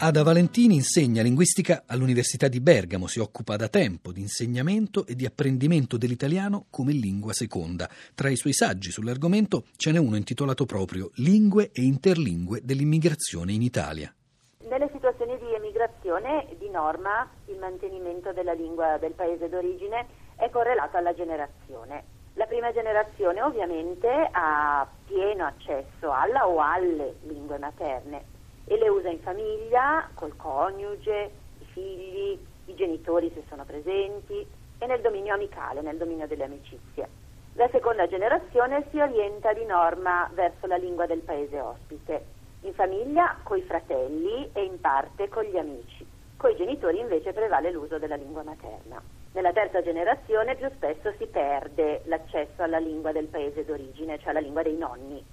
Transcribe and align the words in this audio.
Ada 0.00 0.22
Valentini 0.22 0.76
insegna 0.76 1.22
linguistica 1.22 1.82
all'Università 1.84 2.46
di 2.46 2.60
Bergamo, 2.60 3.08
si 3.08 3.18
occupa 3.18 3.56
da 3.56 3.66
tempo 3.66 4.12
di 4.12 4.20
insegnamento 4.20 5.04
e 5.04 5.16
di 5.16 5.26
apprendimento 5.26 5.96
dell'italiano 5.96 6.66
come 6.70 6.92
lingua 6.92 7.32
seconda. 7.32 7.88
Tra 8.14 8.28
i 8.28 8.36
suoi 8.36 8.52
saggi 8.52 8.92
sull'argomento 8.92 9.64
ce 9.74 9.90
n'è 9.90 9.98
uno 9.98 10.14
intitolato 10.14 10.66
proprio 10.66 11.10
Lingue 11.14 11.72
e 11.72 11.82
interlingue 11.82 12.60
dell'immigrazione 12.62 13.50
in 13.50 13.62
Italia. 13.62 14.14
Nelle 14.68 14.88
situazioni 14.92 15.36
di 15.36 15.52
emigrazione, 15.52 16.46
di 16.60 16.70
norma, 16.70 17.28
il 17.46 17.58
mantenimento 17.58 18.32
della 18.32 18.52
lingua 18.52 18.98
del 18.98 19.14
paese 19.14 19.48
d'origine 19.48 20.06
è 20.36 20.48
correlato 20.50 20.96
alla 20.96 21.12
generazione. 21.12 22.04
La 22.34 22.46
prima 22.46 22.72
generazione 22.72 23.42
ovviamente 23.42 24.06
ha 24.30 24.88
pieno 25.06 25.44
accesso 25.44 26.12
alla 26.12 26.46
o 26.46 26.60
alle 26.60 27.16
lingue 27.26 27.58
materne 27.58 28.36
e 28.68 28.76
le 28.76 28.88
usa 28.88 29.08
in 29.08 29.20
famiglia, 29.20 30.08
col 30.14 30.36
coniuge, 30.36 31.30
i 31.58 31.64
figli, 31.72 32.38
i 32.66 32.74
genitori 32.74 33.30
se 33.34 33.42
sono 33.48 33.64
presenti 33.64 34.46
e 34.78 34.86
nel 34.86 35.00
dominio 35.00 35.34
amicale, 35.34 35.80
nel 35.80 35.96
dominio 35.96 36.26
delle 36.26 36.44
amicizie. 36.44 37.08
La 37.54 37.68
seconda 37.70 38.06
generazione 38.06 38.86
si 38.90 39.00
orienta 39.00 39.52
di 39.52 39.64
norma 39.64 40.30
verso 40.34 40.66
la 40.66 40.76
lingua 40.76 41.06
del 41.06 41.20
paese 41.20 41.58
ospite, 41.58 42.24
in 42.62 42.74
famiglia 42.74 43.38
coi 43.42 43.62
fratelli 43.62 44.50
e 44.52 44.62
in 44.64 44.80
parte 44.80 45.28
con 45.28 45.44
gli 45.44 45.56
amici. 45.56 46.06
Coi 46.36 46.54
genitori 46.54 47.00
invece 47.00 47.32
prevale 47.32 47.72
l'uso 47.72 47.98
della 47.98 48.16
lingua 48.16 48.42
materna. 48.42 49.02
Nella 49.32 49.52
terza 49.52 49.82
generazione 49.82 50.54
più 50.54 50.68
spesso 50.74 51.12
si 51.18 51.26
perde 51.26 52.02
l'accesso 52.04 52.62
alla 52.62 52.78
lingua 52.78 53.12
del 53.12 53.26
paese 53.26 53.64
d'origine, 53.64 54.18
cioè 54.18 54.30
alla 54.30 54.40
lingua 54.40 54.62
dei 54.62 54.76
nonni, 54.76 55.24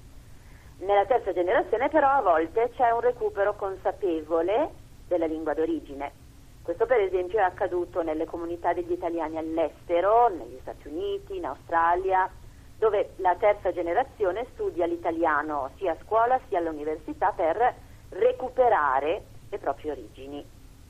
nella 0.80 1.06
terza 1.06 1.34
generazione 1.34 1.90
però 1.90 2.10
a 2.10 2.22
volte 2.22 2.72
c'è 2.76 2.92
un 2.92 3.02
recupero 3.02 3.56
consapevole 3.56 4.70
della 5.08 5.26
lingua 5.26 5.54
d'origine. 5.54 6.24
Questo 6.62 6.86
per 6.86 7.00
esempio 7.00 7.38
è 7.38 7.44
accaduto 7.44 8.02
nelle 8.02 8.26
comunità 8.26 8.74
degli 8.74 8.92
italiani 8.92 9.38
all'estero, 9.38 10.30
negli 10.30 10.58
Stati 10.62 10.88
Uniti, 10.88 11.38
in 11.38 11.46
Australia, 11.46 12.30
dove 12.78 13.12
la 13.18 13.36
terza 13.36 13.72
generazione 13.72 14.48
studia 14.54 14.86
l'italiano 14.86 15.70
sia 15.78 15.92
a 15.92 15.98
scuola 16.04 16.40
sia 16.48 16.58
all'università 16.58 17.32
per 17.32 17.74
recuperare 18.10 19.24
le 19.50 19.58
proprie 19.60 19.92
origini. 19.92 20.46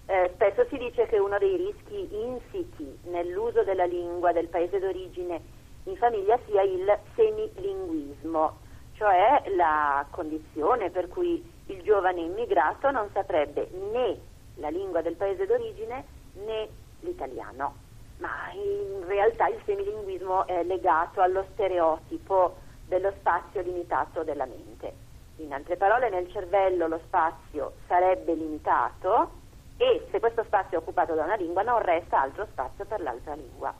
Eh, 0.08 0.32
spesso 0.34 0.66
si 0.70 0.78
dice 0.78 1.08
che 1.08 1.18
uno 1.18 1.38
dei 1.38 1.58
rischi 1.58 2.08
insiti 2.16 3.00
nell'uso 3.06 3.64
della 3.64 3.86
lingua 3.86 4.32
del 4.32 4.48
paese 4.48 4.80
d'origine 4.80 5.42
in 5.84 5.96
famiglia 5.98 6.40
sia 6.46 6.62
il 6.62 6.98
semilinguismo, 7.16 8.58
cioè 8.96 9.44
la 9.56 10.06
condizione 10.10 10.90
per 10.90 11.08
cui 11.08 11.44
il 11.68 11.82
giovane 11.84 12.22
immigrato 12.22 12.92
non 12.92 13.10
saprebbe 13.14 13.70
né 13.92 14.20
la 14.56 14.70
lingua 14.70 15.02
del 15.02 15.16
paese 15.16 15.46
d'origine 15.46 16.06
né 16.34 16.70
l'italiano. 17.02 17.84
Ma 18.18 18.52
in 18.54 19.06
realtà 19.08 19.48
il 19.48 19.62
semilinguismo 19.66 20.48
è 20.48 20.64
legato 20.64 21.22
allo 21.22 21.46
stereotipo 21.52 22.56
dello 22.88 23.12
spazio 23.20 23.62
limitato 23.62 24.24
della 24.24 24.46
mente. 24.46 25.04
In 25.38 25.52
altre 25.54 25.76
parole, 25.76 26.10
nel 26.10 26.32
cervello 26.32 26.88
lo 26.88 27.00
spazio 27.06 27.74
sarebbe 27.88 28.34
limitato 28.34 29.44
e 29.78 30.08
se 30.10 30.20
questo 30.22 30.44
spazio 30.44 30.78
è 30.78 30.82
occupato 30.82 31.14
da 31.14 31.26
una 31.26 31.36
lingua 31.36 31.62
non 31.62 31.82
resta 31.82 32.22
altro 32.22 32.48
spazio 32.52 32.86
per 32.86 33.02
l'altra 33.02 33.34
lingua. 33.34 33.74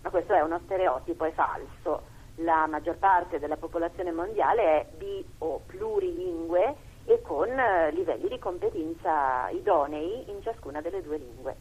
Ma 0.00 0.10
questo 0.10 0.32
è 0.32 0.40
uno 0.40 0.58
stereotipo, 0.64 1.26
è 1.26 1.32
falso 1.32 2.11
la 2.36 2.66
maggior 2.66 2.96
parte 2.96 3.38
della 3.38 3.56
popolazione 3.56 4.10
mondiale 4.10 4.62
è 4.62 4.86
bi 4.96 5.24
o 5.38 5.60
plurilingue 5.66 6.90
e 7.04 7.20
con 7.22 7.48
eh, 7.48 7.90
livelli 7.92 8.28
di 8.28 8.38
competenza 8.38 9.48
idonei 9.50 10.30
in 10.30 10.40
ciascuna 10.42 10.80
delle 10.80 11.02
due 11.02 11.18
lingue. 11.18 11.56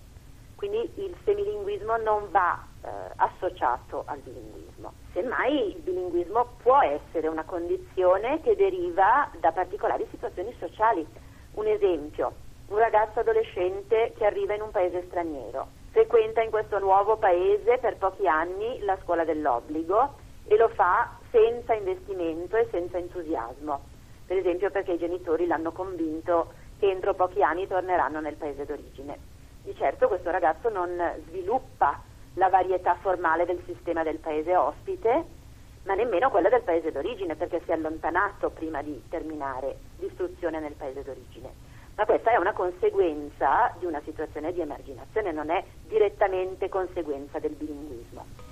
Quindi 0.56 0.78
il 0.96 1.16
semilinguismo 1.24 1.98
non 1.98 2.30
va 2.30 2.64
eh, 2.84 2.90
associato 3.16 4.04
al 4.06 4.20
bilinguismo. 4.20 4.94
Semmai 5.12 5.76
il 5.76 5.82
bilinguismo 5.82 6.50
può 6.62 6.80
essere 6.82 7.28
una 7.28 7.44
condizione 7.44 8.42
che 8.42 8.56
deriva 8.56 9.30
da 9.40 9.52
particolari 9.52 10.06
situazioni 10.12 10.54
sociali. 10.60 11.06
Un 11.54 11.66
esempio, 11.66 12.34
un 12.68 12.78
ragazzo 12.78 13.22
adolescente 13.22 14.14
che 14.16 14.26
arriva 14.26 14.54
in 14.54 14.62
un 14.62 14.70
paese 14.70 15.04
straniero, 15.08 15.68
frequenta 15.90 16.44
in 16.44 16.52
questo 16.52 16.78
nuovo 16.78 17.18
paese 17.18 17.80
per 17.80 17.98
pochi 17.98 18.28
anni 18.28 18.80
la 18.82 18.98
scuola 19.02 19.26
dell'obbligo 19.26 20.21
e 20.46 20.58
lo 20.58 20.68
fa 20.70 21.18
senza 21.30 21.74
investimento 21.74 22.58
e 22.58 22.68
senza 22.72 22.98
entusiasmo, 22.98 23.82
per 24.26 24.38
esempio 24.38 24.70
perché 24.70 24.94
i 24.94 24.98
genitori 24.98 25.48
l'hanno 25.48 25.72
convinto 25.72 26.54
che 26.80 26.90
entro 26.90 27.14
pochi 27.14 27.44
anni 27.44 27.68
torneranno 27.68 28.20
nel 28.20 28.36
paese 28.36 28.66
d'origine. 28.66 29.18
Di 29.64 29.76
certo 29.76 30.08
questo 30.08 30.32
ragazzo 30.32 30.70
non 30.70 30.90
sviluppa 31.28 32.02
la 32.36 32.50
varietà 32.50 32.96
formale 32.96 33.46
del 33.46 33.62
sistema 33.66 34.04
del 34.04 34.18
paese 34.18 34.56
ospite, 34.56 35.26
ma 35.84 35.94
nemmeno 35.94 36.30
quella 36.30 36.50
del 36.50 36.62
paese 36.62 36.92
d'origine, 36.92 37.36
perché 37.36 37.62
si 37.64 37.72
è 37.72 37.74
allontanato 37.74 38.50
prima 38.50 38.82
di 38.82 39.02
terminare 39.10 39.78
l'istruzione 39.98 40.60
nel 40.60 40.74
paese 40.74 41.04
d'origine. 41.04 41.70
Ma 41.96 42.06
questa 42.06 42.32
è 42.32 42.38
una 42.38 42.54
conseguenza 42.54 43.74
di 43.78 43.86
una 43.86 44.02
situazione 44.04 44.54
di 44.54 44.62
emarginazione, 44.62 45.32
non 45.32 45.50
è 45.50 45.64
direttamente 45.88 46.70
conseguenza 46.70 47.40
del 47.40 47.52
bilinguismo. 47.52 48.51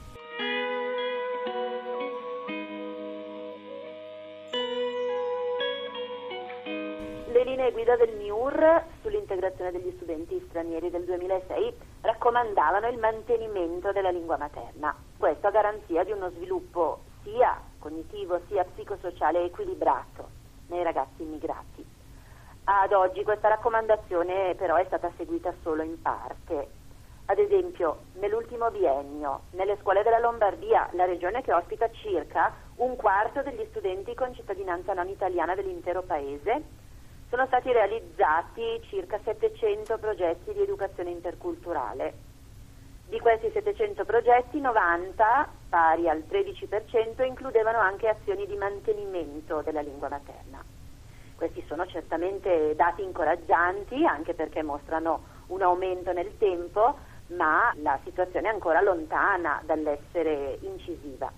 Linee 7.60 7.72
guida 7.74 7.98
del 7.98 8.16
MIUR 8.16 8.84
sull'integrazione 9.02 9.74
degli 9.74 9.92
studenti 9.98 10.42
stranieri 10.48 10.90
del 10.90 11.04
2006 11.04 11.76
raccomandavano 12.00 12.88
il 12.88 12.98
mantenimento 12.98 13.92
della 13.92 14.12
lingua 14.12 14.38
materna, 14.38 14.96
questo 15.18 15.48
a 15.48 15.52
garanzia 15.52 16.06
di 16.06 16.14
uno 16.14 16.30
sviluppo 16.30 17.02
sia 17.24 17.60
cognitivo 17.80 18.40
sia 18.48 18.64
psicosociale 18.64 19.44
equilibrato 19.44 20.30
nei 20.68 20.84
ragazzi 20.84 21.24
immigrati. 21.24 21.86
Ad 22.64 22.94
oggi 22.94 23.24
questa 23.24 23.50
raccomandazione 23.50 24.56
però 24.56 24.78
è 24.78 24.86
stata 24.86 25.12
seguita 25.18 25.54
solo 25.62 25.84
in 25.84 26.02
parte. 26.02 26.78
Ad 27.26 27.40
esempio, 27.40 28.04
nell'ultimo 28.14 28.72
biennio, 28.72 29.42
nelle 29.52 29.78
scuole 29.82 30.02
della 30.02 30.20
Lombardia, 30.20 30.88
la 30.94 31.04
regione 31.04 31.42
che 31.42 31.52
ospita 31.52 31.92
circa 31.92 32.54
un 32.78 32.96
quarto 32.96 33.42
degli 33.42 33.66
studenti 33.70 34.16
con 34.16 34.34
cittadinanza 34.34 34.94
non 34.94 35.10
italiana 35.10 35.56
dell'intero 35.56 36.04
paese, 36.04 36.79
sono 37.30 37.46
stati 37.46 37.72
realizzati 37.72 38.82
circa 38.90 39.20
700 39.24 40.00
progetti 40.00 40.52
di 40.52 40.62
educazione 40.62 41.12
interculturale. 41.12 42.28
Di 43.08 43.20
questi 43.20 43.50
700 43.52 44.04
progetti, 44.04 44.60
90, 44.60 45.48
pari 45.70 46.10
al 46.10 46.24
13%, 46.30 47.24
includevano 47.24 47.80
anche 47.80 48.08
azioni 48.08 48.46
di 48.48 48.56
mantenimento 48.56 49.62
della 49.62 49.82
lingua 49.82 50.10
materna. 50.10 50.64
Questi 51.36 51.64
sono 51.68 51.86
certamente 51.86 52.76
dati 52.76 53.04
incoraggianti, 53.04 54.06
anche 54.06 54.34
perché 54.34 54.62
mostrano 54.64 55.24
un 55.48 55.62
aumento 55.62 56.12
nel 56.12 56.36
tempo, 56.38 56.98
ma 57.28 57.72
la 57.78 58.00
situazione 58.04 58.48
è 58.48 58.52
ancora 58.52 58.82
lontana 58.82 59.62
dall'essere 59.66 60.58
incisiva. 60.62 61.32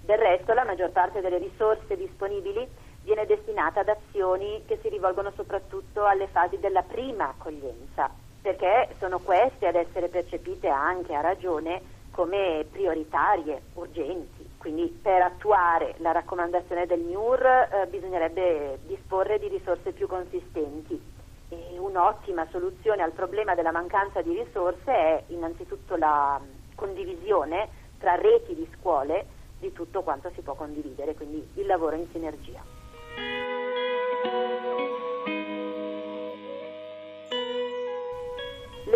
Del 0.00 0.18
resto, 0.18 0.52
la 0.52 0.64
maggior 0.64 0.90
parte 0.90 1.20
delle 1.20 1.38
risorse 1.38 1.96
disponibili 1.96 2.66
viene 3.02 3.26
destinata 3.26 3.80
ad 3.80 3.88
azioni 3.88 4.62
che 4.66 4.78
si 4.80 4.88
rivolgono 4.88 5.32
soprattutto 5.34 6.04
alle 6.04 6.28
fasi 6.28 6.58
della 6.58 6.82
prima 6.82 7.28
accoglienza, 7.28 8.10
perché 8.40 8.94
sono 8.98 9.18
queste 9.18 9.66
ad 9.66 9.74
essere 9.74 10.08
percepite 10.08 10.68
anche 10.68 11.14
a 11.14 11.20
ragione 11.20 12.00
come 12.12 12.66
prioritarie, 12.70 13.62
urgenti. 13.74 14.48
Quindi 14.58 14.86
per 15.02 15.22
attuare 15.22 15.94
la 15.98 16.12
raccomandazione 16.12 16.86
del 16.86 17.00
MIUR 17.00 17.44
eh, 17.44 17.86
bisognerebbe 17.88 18.78
disporre 18.86 19.38
di 19.38 19.48
risorse 19.48 19.92
più 19.92 20.06
consistenti. 20.06 21.00
E 21.48 21.78
un'ottima 21.78 22.46
soluzione 22.50 23.02
al 23.02 23.12
problema 23.12 23.54
della 23.54 23.72
mancanza 23.72 24.22
di 24.22 24.34
risorse 24.38 24.92
è 24.92 25.22
innanzitutto 25.28 25.96
la 25.96 26.40
condivisione 26.74 27.68
tra 27.98 28.14
reti 28.14 28.54
di 28.54 28.68
scuole 28.78 29.26
di 29.58 29.72
tutto 29.72 30.02
quanto 30.02 30.30
si 30.34 30.42
può 30.42 30.54
condividere, 30.54 31.14
quindi 31.14 31.46
il 31.54 31.66
lavoro 31.66 31.96
in 31.96 32.06
sinergia. 32.10 32.81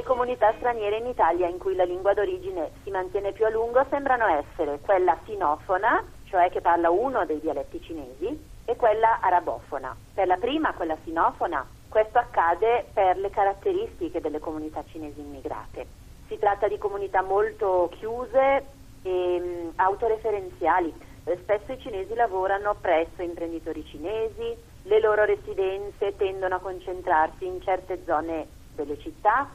Comunità 0.07 0.55
straniere 0.57 0.99
in 0.99 1.07
Italia 1.07 1.49
in 1.49 1.59
cui 1.59 1.75
la 1.75 1.85
lingua 1.85 2.15
d'origine 2.15 2.71
si 2.85 2.91
mantiene 2.91 3.33
più 3.33 3.45
a 3.45 3.51
lungo 3.51 3.85
sembrano 3.91 4.27
essere 4.27 4.79
quella 4.81 5.19
sinofona, 5.25 6.03
cioè 6.25 6.49
che 6.49 6.61
parla 6.61 6.89
uno 6.91 7.27
dei 7.27 7.41
dialetti 7.41 7.83
cinesi, 7.83 8.55
e 8.65 8.77
quella 8.77 9.19
arabofona. 9.21 9.95
Per 10.15 10.27
la 10.27 10.37
prima, 10.37 10.73
quella 10.75 10.97
sinofona, 11.05 11.67
questo 11.89 12.19
accade 12.19 12.87
per 12.93 13.17
le 13.19 13.31
caratteristiche 13.31 14.21
delle 14.21 14.39
comunità 14.39 14.83
cinesi 14.87 15.21
immigrate. 15.21 15.87
Si 16.29 16.39
tratta 16.39 16.69
di 16.69 16.79
comunità 16.79 17.23
molto 17.23 17.91
chiuse 17.97 18.65
e 19.03 19.39
mh, 19.41 19.73
autoreferenziali. 19.77 20.95
Spesso 21.43 21.73
i 21.73 21.81
cinesi 21.81 22.15
lavorano 22.15 22.77
presso 22.81 23.23
imprenditori 23.23 23.85
cinesi, 23.85 24.57
le 24.83 25.01
loro 25.01 25.25
residenze 25.25 26.15
tendono 26.17 26.57
a 26.57 26.61
concentrarsi 26.61 27.45
in 27.45 27.61
certe 27.63 28.03
zone 28.05 28.47
delle 28.75 28.99
città, 28.99 29.49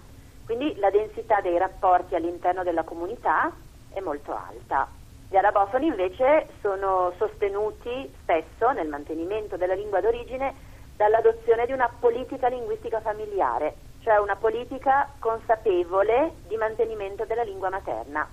quindi 0.52 0.78
la 0.80 0.90
densità 0.90 1.40
dei 1.40 1.58
rapporti 1.58 2.14
all'interno 2.14 2.64
della 2.64 2.84
comunità 2.84 3.54
è 3.94 4.02
molto 4.02 4.36
alta. 4.36 4.86
Gli 5.30 5.38
arabofoni 5.38 5.88
invece 5.88 6.50
sono 6.60 7.14
sostenuti 7.18 8.14
spesso 8.22 8.72
nel 8.72 8.90
mantenimento 8.90 9.56
della 9.56 9.76
lingua 9.76 10.02
d'origine 10.02 10.54
dall'adozione 10.98 11.66
di 11.68 11.72
una 11.72 11.90
politica 11.98 12.50
linguistica 12.50 13.00
familiare, 13.00 13.76
cioè 14.02 14.20
una 14.20 14.36
politica 14.36 15.08
consapevole 15.20 16.34
di 16.48 16.58
mantenimento 16.58 17.24
della 17.24 17.44
lingua 17.44 17.70
materna. 17.70 18.28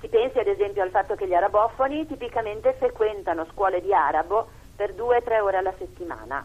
Si 0.00 0.08
pensi 0.08 0.40
ad 0.40 0.48
esempio 0.48 0.82
al 0.82 0.90
fatto 0.90 1.14
che 1.14 1.28
gli 1.28 1.34
arabofoni 1.34 2.04
tipicamente 2.08 2.72
frequentano 2.72 3.46
scuole 3.52 3.80
di 3.80 3.94
arabo 3.94 4.48
per 4.74 4.92
due 4.94 5.18
o 5.18 5.22
tre 5.22 5.38
ore 5.38 5.58
alla 5.58 5.74
settimana. 5.78 6.44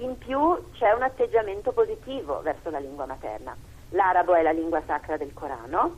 In 0.00 0.18
più 0.18 0.70
c'è 0.72 0.92
un 0.92 1.02
atteggiamento 1.02 1.72
positivo 1.72 2.42
verso 2.42 2.68
la 2.68 2.78
lingua 2.78 3.06
materna. 3.06 3.56
L'arabo 3.92 4.34
è 4.34 4.42
la 4.42 4.52
lingua 4.52 4.82
sacra 4.86 5.16
del 5.16 5.32
Corano 5.32 5.96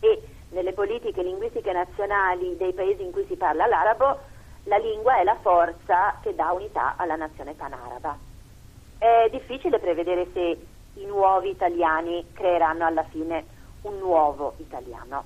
e 0.00 0.22
nelle 0.50 0.72
politiche 0.72 1.22
linguistiche 1.22 1.72
nazionali 1.72 2.56
dei 2.56 2.72
paesi 2.72 3.02
in 3.02 3.12
cui 3.12 3.24
si 3.26 3.36
parla 3.36 3.66
l'arabo, 3.66 4.18
la 4.64 4.78
lingua 4.78 5.18
è 5.18 5.24
la 5.24 5.36
forza 5.40 6.18
che 6.22 6.34
dà 6.34 6.50
unità 6.52 6.94
alla 6.96 7.16
nazione 7.16 7.54
panaraba. 7.54 8.16
È 8.98 9.28
difficile 9.30 9.78
prevedere 9.78 10.26
se 10.32 10.66
i 10.94 11.04
nuovi 11.06 11.50
italiani 11.50 12.26
creeranno 12.32 12.84
alla 12.84 13.04
fine 13.04 13.44
un 13.82 13.98
nuovo 13.98 14.54
italiano. 14.58 15.24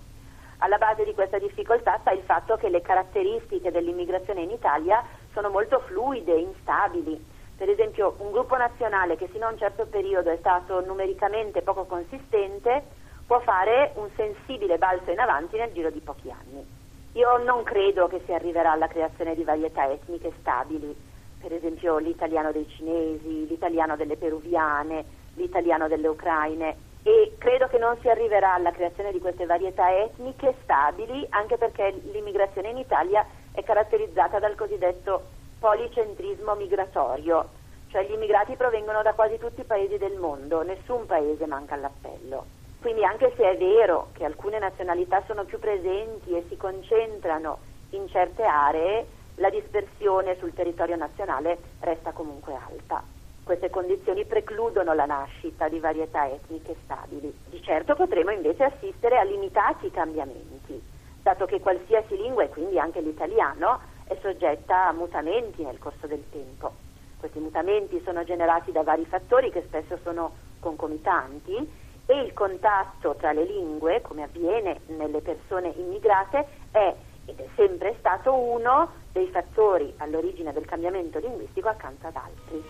Alla 0.59 0.79
base 0.79 1.05
di 1.05 1.15
questa 1.15 1.39
difficoltà 1.39 1.99
sta 2.01 2.13
il 2.13 2.23
fatto 2.23 2.57
che 2.57 2.69
le 2.69 2.83
caratteristiche 2.83 3.71
dell'immigrazione 3.71 4.43
in 4.43 4.51
Italia 4.51 5.03
sono 5.33 5.49
molto 5.49 5.81
fluide, 5.81 6.35
instabili. 6.35 7.33
Per 7.57 7.69
esempio 7.69 8.17
un 8.19 8.33
gruppo 8.33 8.57
nazionale 8.57 9.17
che 9.17 9.29
fino 9.29 9.47
a 9.47 9.51
un 9.51 9.59
certo 9.59 9.87
periodo 9.87 10.31
è 10.31 10.37
stato 10.39 10.85
numericamente 10.85 11.63
poco 11.63 11.85
consistente 11.85 12.83
può 13.27 13.41
fare 13.41 13.93
un 13.95 14.09
sensibile 14.17 14.77
balzo 14.77 15.11
in 15.11 15.21
avanti 15.21 15.57
nel 15.57 15.73
giro 15.73 15.91
di 15.91 16.01
pochi 16.01 16.31
anni. 16.31 16.67
Io 17.13 17.37
non 17.39 17.63
credo 17.63 18.09
che 18.09 18.23
si 18.25 18.33
arriverà 18.33 18.73
alla 18.73 18.89
creazione 18.89 19.37
di 19.37 19.45
varietà 19.45 19.89
etniche 19.89 20.33
stabili, 20.41 20.95
per 21.41 21.53
esempio 21.53 21.99
l'italiano 21.99 22.51
dei 22.51 22.69
cinesi, 22.69 23.47
l'italiano 23.47 23.95
delle 23.95 24.17
peruviane, 24.17 25.05
l'italiano 25.35 25.87
delle 25.87 26.09
ucraine 26.09 26.77
e 27.05 27.35
credo 27.39 27.69
che 27.69 27.79
non 27.79 27.97
si 28.01 28.09
arriverà 28.09 28.55
alla 28.55 28.73
creazione 28.73 29.13
di 29.13 29.21
queste 29.21 29.47
varietà 29.47 29.95
etniche 29.95 30.55
stabili 30.63 31.25
anche 31.31 31.57
perché 31.57 32.01
l'immigrazione 32.11 32.71
in 32.71 32.79
Italia 32.79 33.25
è 33.53 33.63
caratterizzata 33.63 34.39
dal 34.39 34.57
cosiddetto 34.57 35.34
policentrismo 35.65 36.55
migratorio, 36.57 37.49
cioè 37.89 38.05
gli 38.05 38.13
immigrati 38.13 38.55
provengono 38.55 39.01
da 39.01 39.15
quasi 39.15 39.39
tutti 39.39 39.63
i 39.63 39.65
paesi 39.65 39.97
del 39.97 40.19
mondo, 40.19 40.61
nessun 40.63 41.07
paese 41.07 41.47
manca 41.47 41.75
all'appello. 41.75 42.45
Quindi 42.83 43.03
anche 43.03 43.33
se 43.35 43.51
è 43.51 43.57
vero 43.57 44.09
che 44.13 44.27
alcune 44.27 44.59
nazionalità 44.59 45.23
sono 45.27 45.45
più 45.45 45.59
presenti 45.59 46.37
e 46.37 46.45
si 46.51 46.59
concentrano 46.59 47.57
in 47.93 48.07
certe 48.11 48.43
aree, 48.43 49.07
la 49.37 49.49
dispersione 49.49 50.37
sul 50.37 50.53
territorio 50.53 50.97
nazionale 50.97 51.57
resta 51.81 52.13
comunque 52.13 52.53
alta. 52.53 53.03
Queste 53.43 53.71
condizioni 53.71 54.27
precludono 54.27 54.93
la 54.93 55.07
nascita 55.07 55.71
di 55.71 55.81
varietà 55.81 56.29
etniche 56.29 56.77
stabili. 56.85 57.35
Di 57.49 57.63
certo 57.63 57.95
potremo 57.95 58.33
invece 58.33 58.65
assistere 58.65 59.17
a 59.17 59.23
limitati 59.23 59.91
cambiamenti, 59.91 60.79
dato 61.23 61.47
che 61.47 61.61
qualsiasi 61.61 62.19
lingua, 62.19 62.43
e 62.43 62.51
quindi 62.51 62.79
anche 62.79 63.01
l'italiano, 63.01 63.93
è 64.05 64.17
soggetta 64.21 64.87
a 64.87 64.93
mutamenti 64.93 65.65
nel 65.65 65.79
corso 65.79 66.07
del 66.07 66.25
tempo. 66.31 66.73
Questi 67.17 67.39
mutamenti 67.39 68.01
sono 68.05 68.25
generati 68.25 68.73
da 68.73 68.83
vari 68.83 69.07
fattori 69.07 69.51
che 69.51 69.65
spesso 69.67 69.99
sono 70.03 70.35
concomitanti 70.61 71.73
e 72.07 72.21
il 72.21 72.33
contatto 72.35 73.15
tra 73.17 73.33
le 73.33 73.45
lingue, 73.45 74.03
come 74.03 74.25
avviene 74.25 74.81
nelle 74.87 75.21
persone 75.21 75.69
immigrate, 75.69 76.47
è 76.71 76.95
ed 77.27 77.41
è 77.41 77.49
sempre 77.57 77.97
stato 77.99 78.35
uno 78.35 78.91
dei 79.13 79.29
fattori 79.29 79.95
all'origine 79.99 80.53
del 80.53 80.67
cambiamento 80.67 81.19
linguistico 81.19 81.69
accanto 81.69 82.07
ad 82.07 82.17
altri. 82.17 82.63